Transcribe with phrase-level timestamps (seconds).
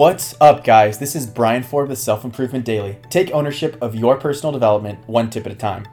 [0.00, 0.98] What's up, guys?
[0.98, 2.96] This is Brian Ford with Self Improvement Daily.
[3.10, 5.86] Take ownership of your personal development one tip at a time.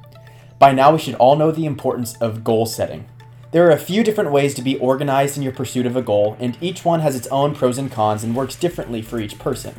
[0.60, 3.05] By now, we should all know the importance of goal setting.
[3.51, 6.38] There are a few different ways to be organized in your pursuit of a goal,
[6.39, 9.76] and each one has its own pros and cons and works differently for each person.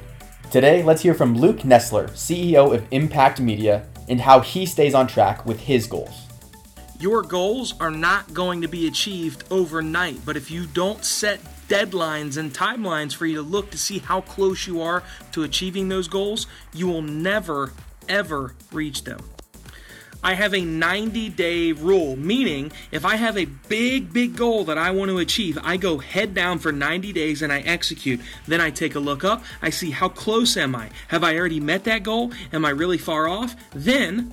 [0.51, 5.07] Today, let's hear from Luke Nessler, CEO of Impact Media, and how he stays on
[5.07, 6.28] track with his goals.
[7.01, 12.37] Your goals are not going to be achieved overnight, but if you don't set deadlines
[12.37, 16.09] and timelines for you to look to see how close you are to achieving those
[16.09, 17.73] goals, you will never,
[18.09, 19.21] ever reach them.
[20.25, 24.77] I have a 90 day rule, meaning if I have a big, big goal that
[24.77, 28.21] I want to achieve, I go head down for 90 days and I execute.
[28.49, 30.91] Then I take a look up, I see how close am I?
[31.09, 32.33] Have I already met that goal?
[32.53, 33.55] Am I really far off?
[33.73, 34.33] Then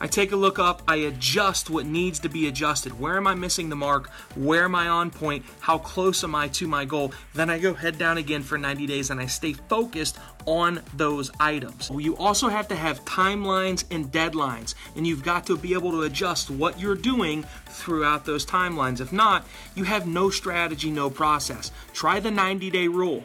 [0.00, 2.98] I take a look up, I adjust what needs to be adjusted.
[2.98, 4.10] Where am I missing the mark?
[4.34, 5.44] Where am I on point?
[5.60, 7.12] How close am I to my goal?
[7.34, 11.30] Then I go head down again for 90 days and I stay focused on those
[11.40, 11.90] items.
[11.94, 16.02] You also have to have timelines and deadlines, and you've got to be able to
[16.02, 19.00] adjust what you're doing throughout those timelines.
[19.00, 21.70] If not, you have no strategy, no process.
[21.92, 23.24] Try the 90 day rule.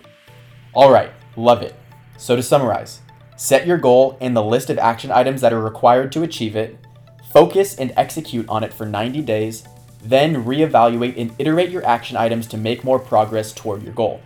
[0.73, 1.75] All right, love it.
[2.17, 3.01] So to summarize,
[3.39, 6.77] Set your goal and the list of action items that are required to achieve it.
[7.31, 9.63] Focus and execute on it for 90 days.
[10.03, 14.19] Then reevaluate and iterate your action items to make more progress toward your goal.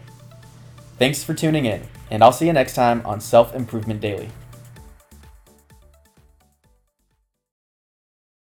[0.98, 4.30] Thanks for tuning in, and I'll see you next time on Self Improvement Daily.